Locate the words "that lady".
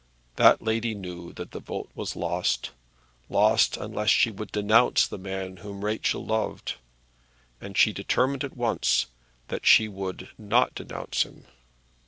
0.37-0.95